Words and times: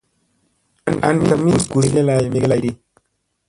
An 1.07 1.17
ka 1.27 1.35
min 1.43 1.57
gus 1.69 1.87
mege 1.93 2.01
lay 2.07 2.25
megeblayɗi. 2.33 2.71